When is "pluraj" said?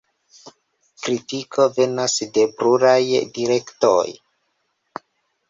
2.63-2.97